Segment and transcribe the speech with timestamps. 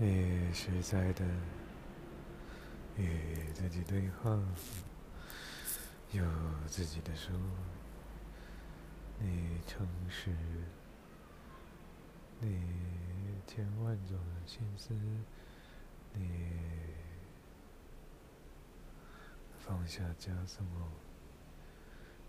[0.00, 1.24] 你实在的
[2.96, 4.38] 与自己对话，
[6.12, 6.24] 有
[6.68, 7.32] 自己的书，
[9.18, 10.30] 你诚实，
[12.38, 12.62] 你
[13.44, 14.16] 千万种
[14.46, 14.94] 心思，
[16.14, 16.52] 你
[19.58, 20.64] 放下枷锁，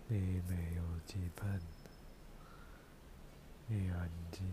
[0.08, 1.60] 你没有羁绊，
[3.68, 4.52] 你安静。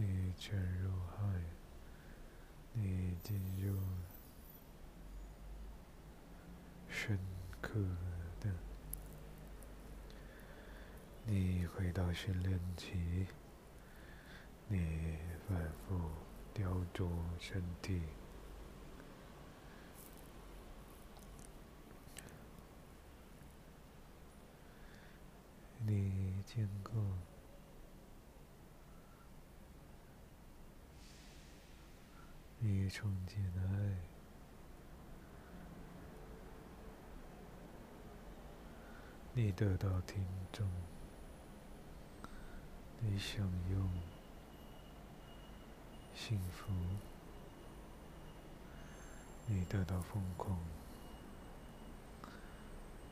[0.00, 1.26] 你潜入海，
[2.72, 3.76] 你进入
[6.88, 7.18] 深
[7.60, 7.80] 刻
[8.38, 8.48] 的，
[11.26, 13.26] 你回到训练期，
[14.68, 15.98] 你反复
[16.54, 18.02] 雕琢身体，
[25.84, 26.92] 你见过。
[32.60, 33.62] 你冲进爱，
[39.32, 40.68] 你得到听众，
[42.98, 43.88] 你享用
[46.16, 46.72] 幸福，
[49.46, 50.58] 你得到疯狂，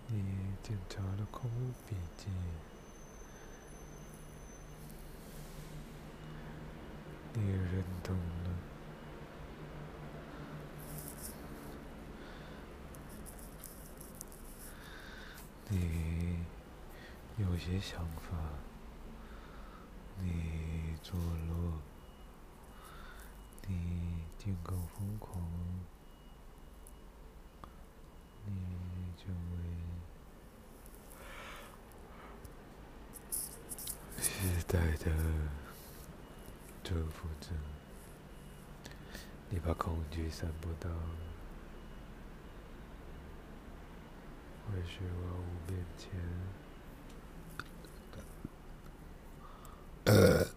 [0.09, 1.49] 你检查了空
[1.89, 2.27] 笔记，
[7.35, 8.76] 你认同了。
[15.69, 16.45] 你
[17.39, 18.37] 有些想法，
[20.21, 21.81] 你做落，
[23.67, 25.43] 你尽够疯狂，
[28.45, 28.53] 你
[29.17, 29.59] 就会
[34.23, 35.11] 时代的
[36.85, 37.51] 征服者，
[39.51, 40.89] 你把恐惧散播到。
[44.67, 46.11] 会是万物面前。
[50.05, 50.56] 呃。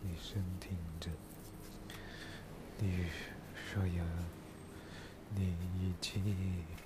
[0.00, 1.10] 你身挺着，
[2.78, 3.04] 你
[3.54, 4.04] 说呀，
[5.34, 5.52] 你
[5.82, 6.78] 已经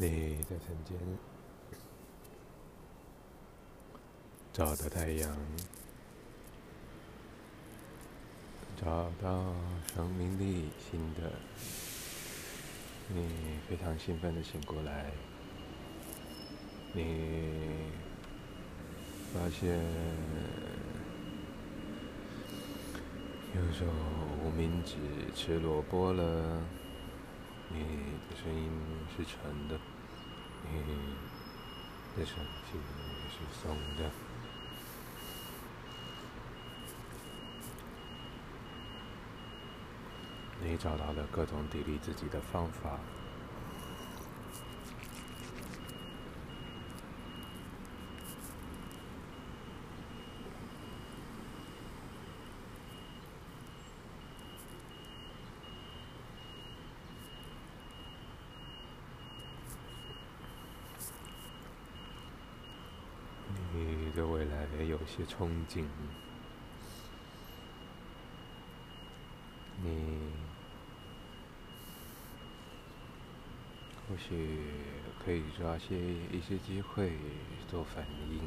[0.00, 0.96] 你在晨间
[4.52, 5.36] 找到太阳，
[8.80, 9.52] 找到
[9.92, 11.32] 生命力新的，
[13.08, 15.10] 你非常兴奋的醒过来，
[16.92, 17.90] 你
[19.34, 19.80] 发现
[23.52, 23.84] 右手
[24.44, 24.94] 无名指
[25.34, 26.62] 吃萝卜了。
[27.70, 27.80] 你
[28.30, 28.70] 的声音
[29.14, 29.78] 是沉的，
[32.16, 32.78] 的身体
[33.30, 34.10] 是松的。
[40.60, 42.98] 你找到了各种砥砺自己的方法。
[64.18, 65.84] 对未来有些憧憬，
[69.84, 70.32] 你
[74.08, 74.58] 或许
[75.24, 75.96] 可以抓些
[76.32, 77.12] 一些机会
[77.68, 78.40] 做反应。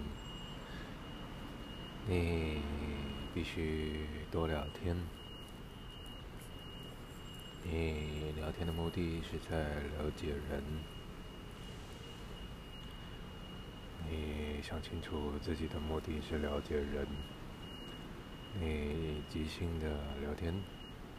[2.10, 2.62] 你
[3.34, 4.98] 必须多聊天。
[7.64, 9.60] 你聊天的目的是在
[9.98, 10.62] 了解人。
[14.10, 17.06] 你想清楚自己的目的是了解人，
[18.58, 19.88] 你即兴的
[20.22, 20.54] 聊天，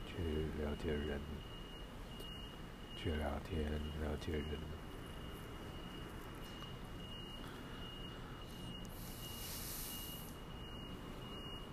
[0.06, 1.20] 去了解人，
[2.96, 4.58] 去聊天了解人，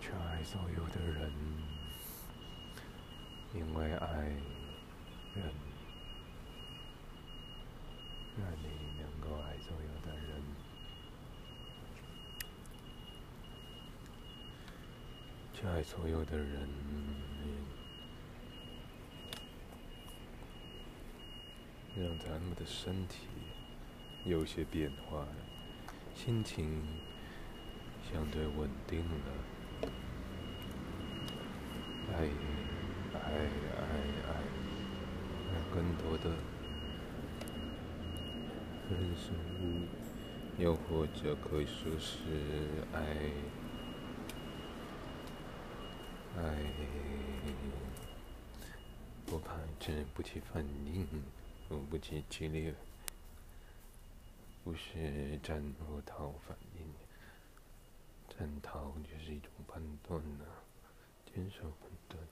[0.02, 1.32] 去爱所有的人，
[3.54, 4.20] 因为爱
[5.34, 5.46] 人，
[8.38, 8.68] 让你
[9.00, 10.44] 能够爱所有的人。
[15.60, 16.70] 去爱所有的人，
[21.98, 23.28] 让他们的身体
[24.24, 25.28] 有些变化，
[26.16, 26.82] 心情
[28.10, 29.90] 相对稳定了。
[32.14, 32.24] 爱，
[33.16, 33.84] 爱，爱，
[34.30, 34.32] 爱，
[35.52, 36.30] 让更多的
[38.90, 39.62] 人事物，
[40.58, 42.16] 又或者可以说是
[42.94, 43.30] 爱。
[46.42, 46.56] 哎，
[49.26, 51.06] 不排斥，不起反应，
[51.68, 52.74] 我不起激烈，
[54.64, 56.86] 不是战或逃反应。
[58.30, 60.64] 战逃就是一种判断啊，
[61.26, 62.24] 坚守判断，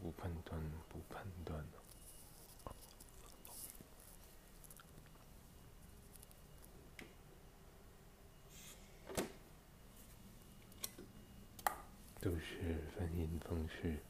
[0.00, 1.64] 不判断不判断。
[12.20, 14.07] 都是反应方式。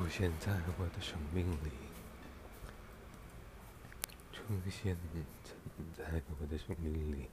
[0.00, 1.70] 出现在我的生命里，
[4.32, 4.40] 出
[4.70, 4.96] 现
[5.94, 7.28] 在我的生命里，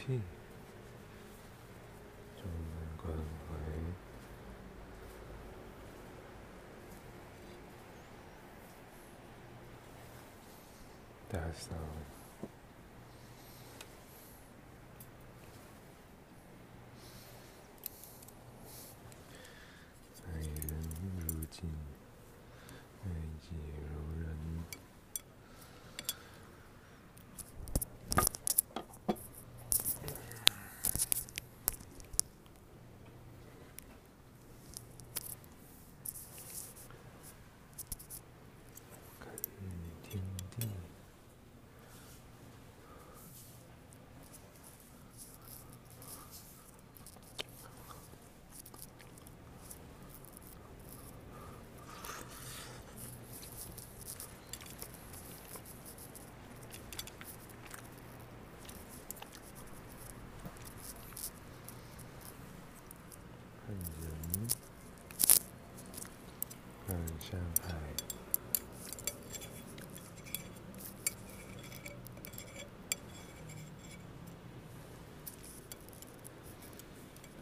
[0.00, 0.22] 같이
[2.36, 3.94] 전문가의
[11.28, 12.09] 따스한
[67.00, 67.74] 看山海。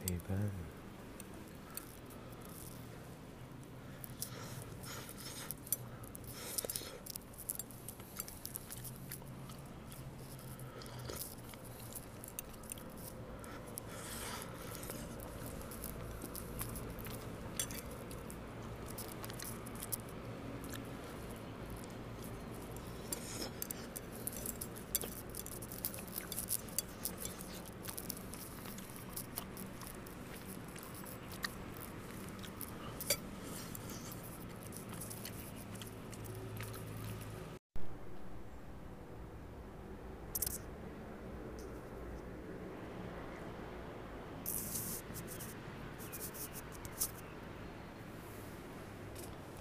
[0.06, 0.38] 陪伴，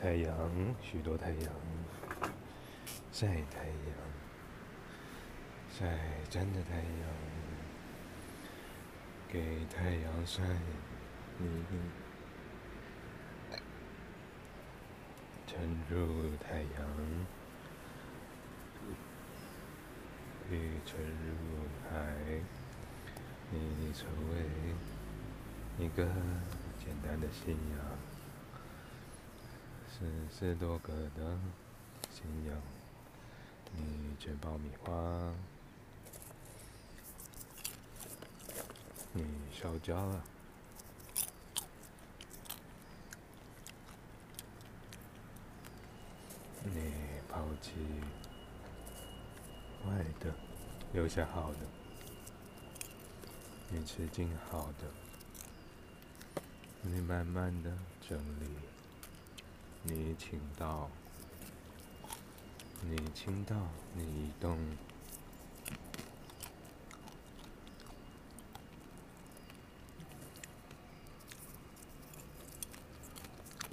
[0.07, 0.33] 太阳，
[0.81, 1.53] 许多太阳，
[3.11, 3.91] 晒太阳，
[5.69, 5.99] 晒
[6.29, 7.09] 真的太阳，
[9.27, 10.43] 给太阳晒
[11.37, 11.65] 你，
[15.45, 16.67] 沉入太阳，
[20.49, 22.15] 雨沉入海，
[23.51, 24.45] 你成为
[25.85, 26.05] 一个
[26.79, 28.06] 简单的信仰。
[29.99, 31.39] 四十多个的
[32.13, 32.55] 信仰，
[33.75, 35.33] 你吃爆米花，
[39.11, 40.23] 你烧焦了，
[46.63, 46.93] 你
[47.27, 47.71] 抛弃
[49.83, 50.31] 坏的，
[50.93, 51.59] 留下好的，
[53.71, 56.41] 你吃进好的，
[56.83, 57.75] 你慢慢的
[58.07, 58.45] 整理。
[59.89, 60.89] 你请到，
[62.81, 63.55] 你倾倒，
[63.95, 64.59] 你移动，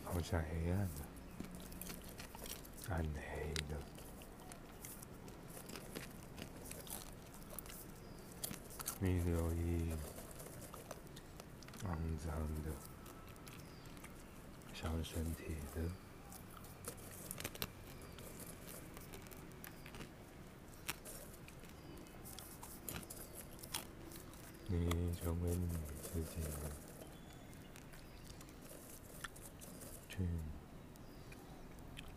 [0.04, 1.02] 好像黑暗的，
[2.90, 3.76] 暗黑的，
[9.00, 9.92] 你留意
[11.82, 11.88] 肮
[12.24, 12.70] 脏的。
[14.72, 15.80] 伤身体的，
[25.24, 25.68] 成为你
[26.02, 26.42] 自己。
[30.16, 30.18] 去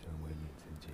[0.03, 0.93] 成为你自己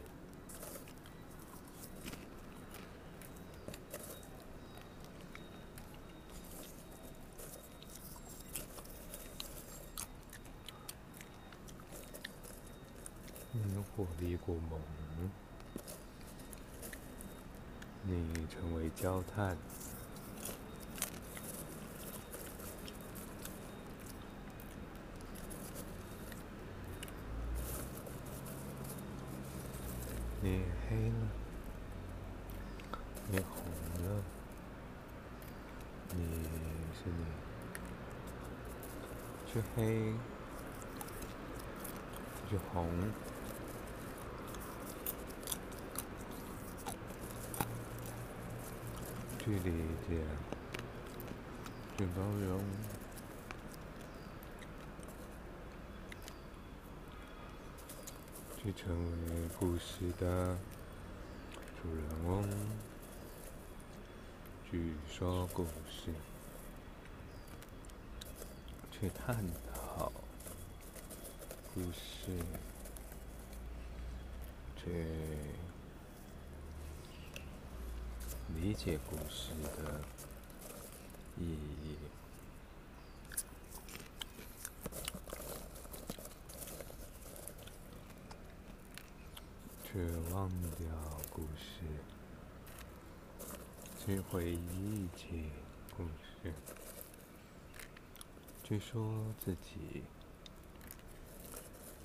[13.51, 14.79] 你有过的一个梦
[18.03, 19.57] 你成为焦炭
[52.03, 52.59] 去包容，
[58.61, 58.93] 去成
[59.29, 60.57] 为故事的
[61.81, 62.49] 主人翁，
[64.69, 66.13] 去说故事，
[68.91, 69.41] 去探
[69.73, 70.11] 讨
[71.73, 72.37] 故事，
[74.75, 75.07] 去。
[78.61, 80.01] 理解故事的
[81.37, 81.97] 意义，
[89.83, 90.87] 却忘掉
[91.31, 91.81] 故事，
[93.99, 95.49] 去回忆起
[95.97, 96.53] 故事，
[98.63, 100.03] 去说自己，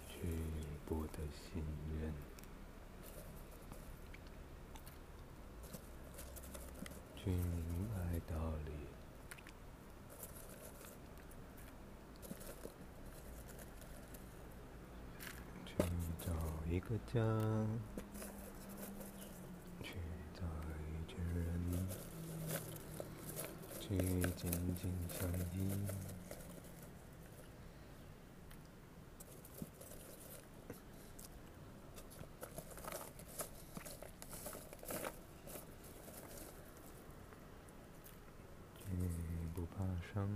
[0.09, 0.23] 去
[0.87, 1.63] 不得信
[2.01, 2.13] 任。
[7.21, 8.73] 去明白道理，
[15.67, 15.75] 去
[16.25, 16.33] 找
[16.71, 17.21] 一个家，
[19.83, 19.93] 去
[20.35, 20.41] 找
[20.81, 21.45] 一群人，
[23.79, 23.89] 去
[24.35, 25.55] 紧紧相依。
[40.15, 40.27] 伤，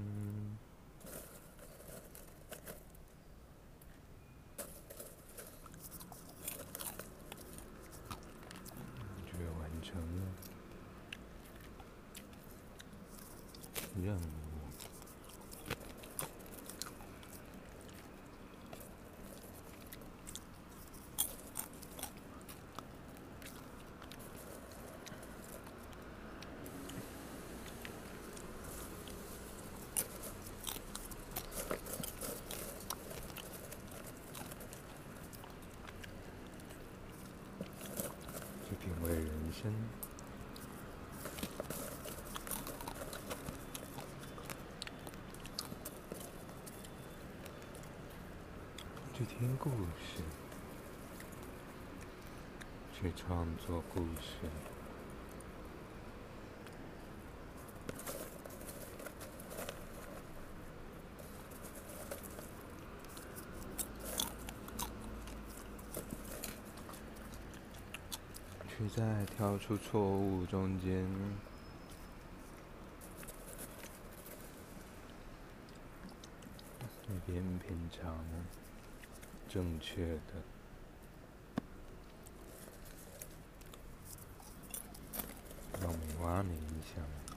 [9.27, 10.21] 却完成了
[14.03, 14.43] 任务。
[49.23, 50.21] 去听故事，
[52.93, 54.51] 去创作故事。
[68.67, 71.07] 去在挑出错误中间，
[77.07, 78.17] 一边品尝
[79.53, 80.33] 正确的，
[85.79, 87.05] 让我们挖冥想。
[87.27, 87.32] 这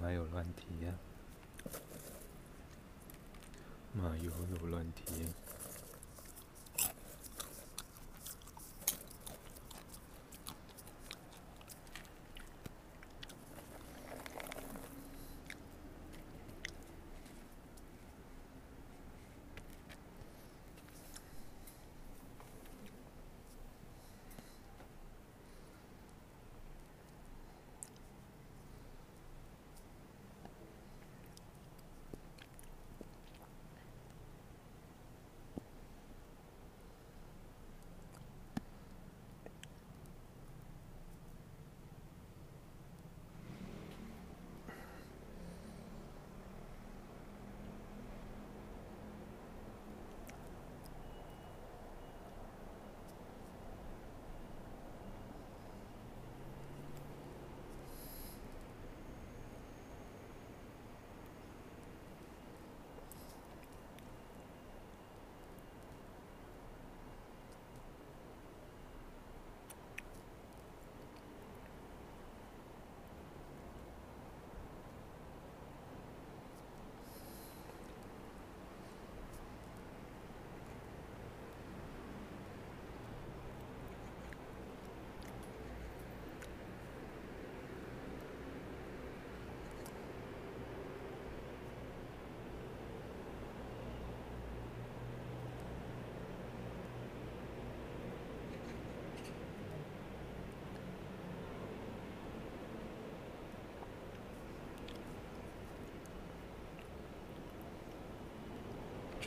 [0.00, 0.94] 没有乱提呀，
[3.92, 4.30] 没有
[4.60, 5.26] 有乱体。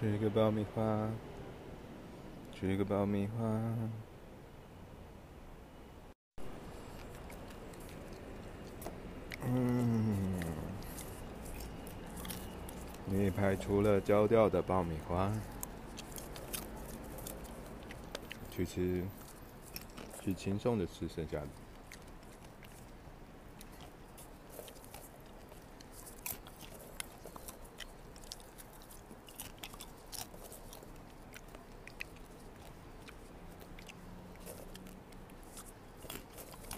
[0.02, 1.08] 吃一个爆米花，
[2.52, 3.44] 吃一个爆米花。
[9.46, 10.40] 嗯，
[13.06, 15.32] 你拍出了焦掉的爆米花，
[18.50, 19.04] 去吃，
[20.20, 21.48] 去轻松的吃剩下的。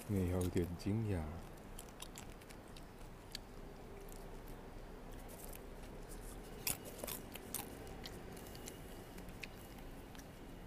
[0.05, 1.19] 你有点惊讶。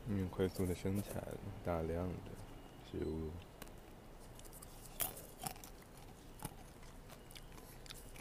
[0.09, 1.23] 因为快速的生产
[1.65, 2.15] 大量的
[2.91, 3.31] 食物，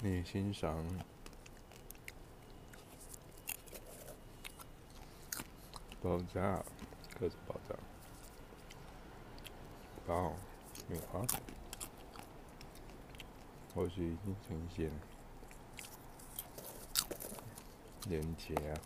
[0.01, 0.85] 你欣赏。
[6.01, 6.63] 爆炸，
[7.19, 7.75] 各种爆炸，
[10.05, 10.33] 爆
[10.87, 11.25] 米花，
[13.75, 14.89] 或许已经呈现
[18.07, 18.79] 连接啊。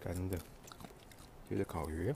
[0.00, 0.36] 干的，
[1.48, 2.12] 就是烤鱼，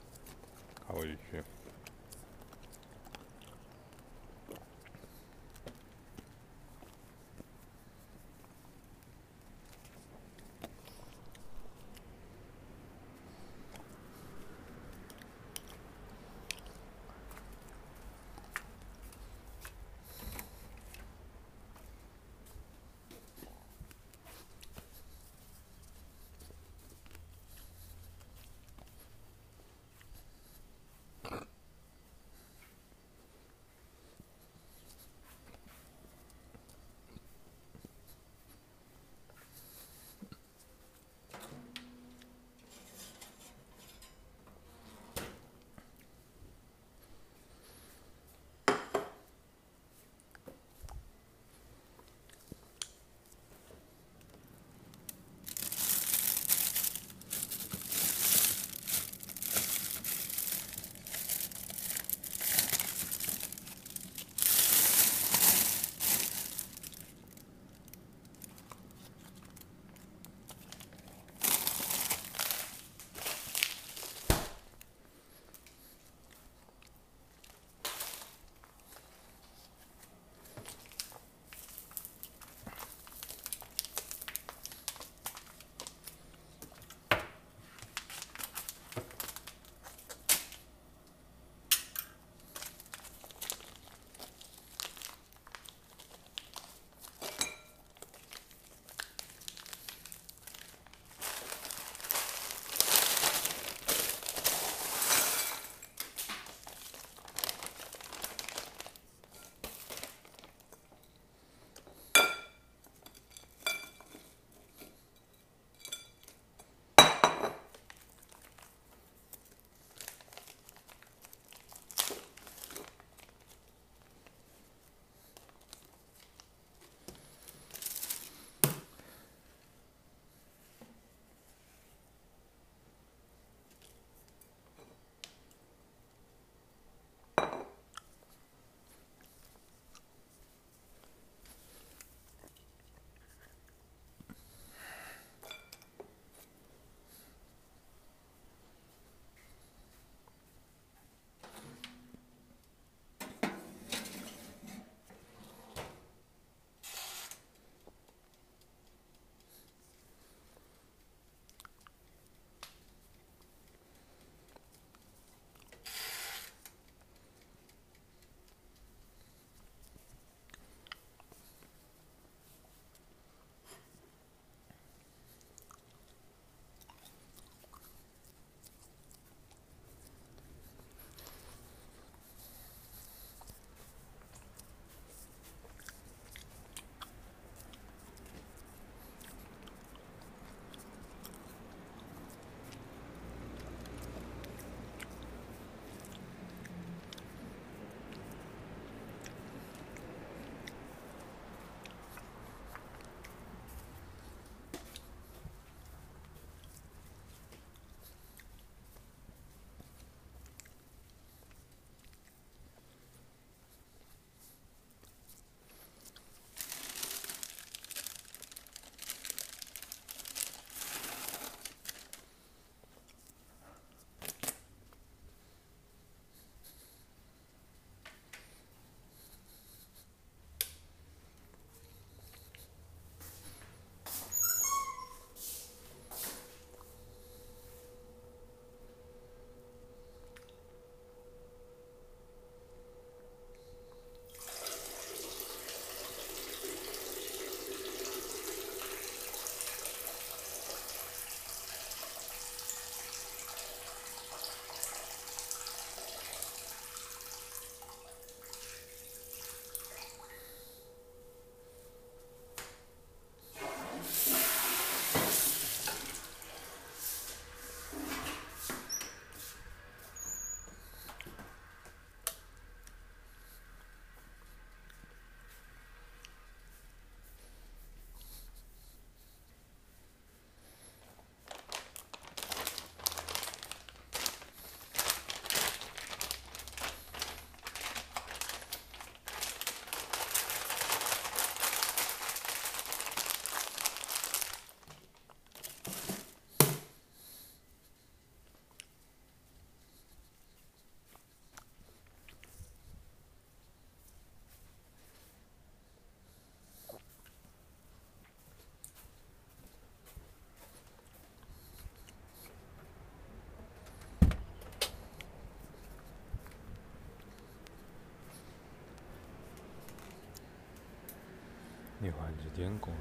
[322.03, 322.91] 你还是见过，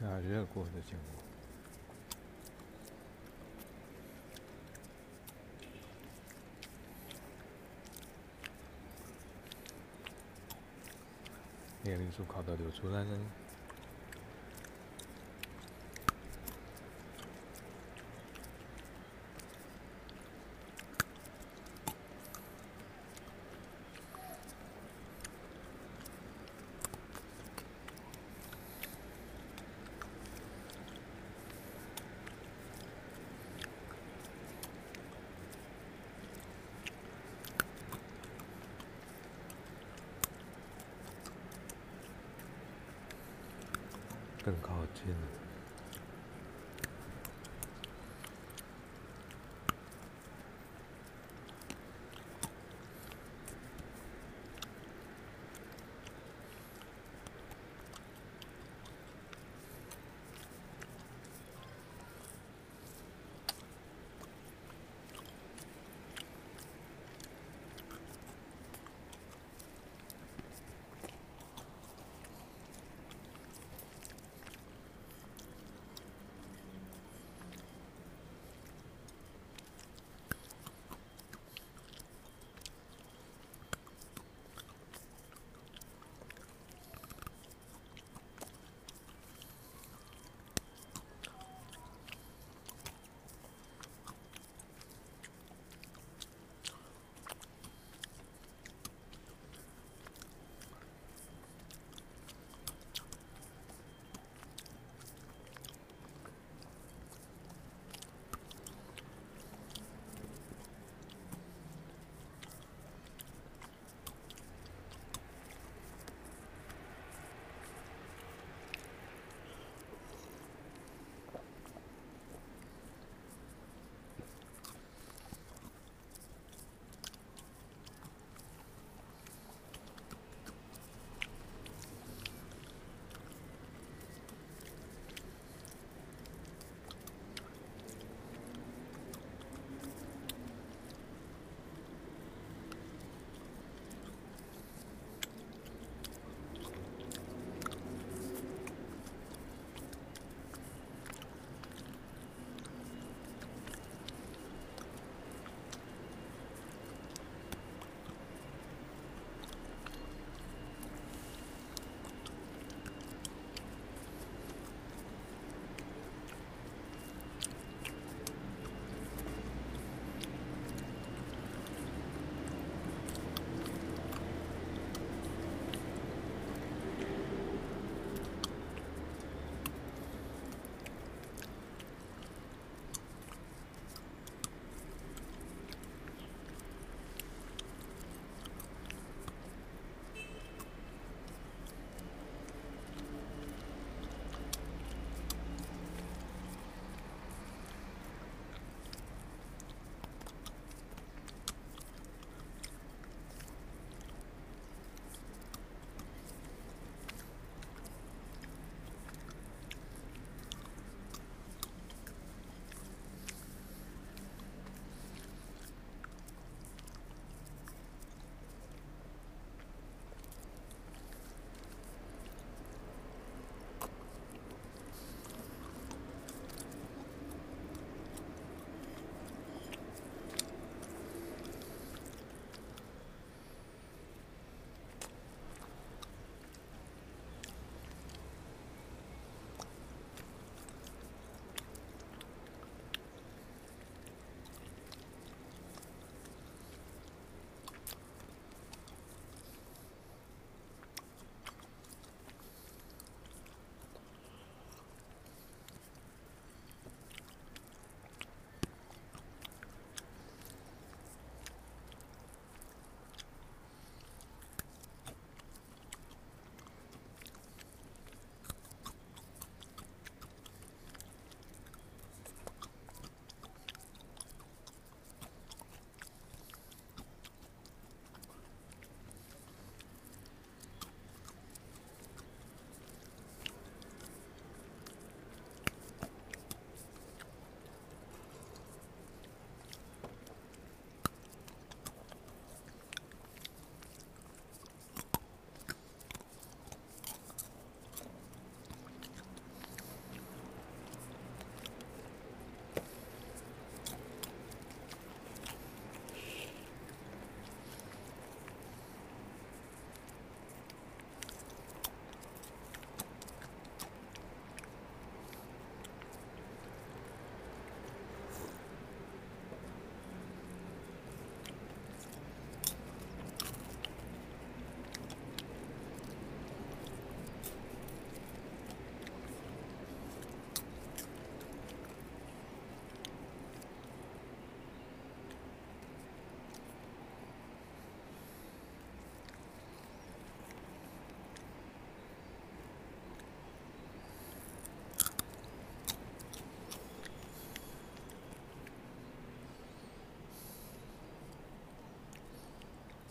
[0.00, 1.22] 加热过的见过，
[11.82, 13.18] 年龄数考到流出来了。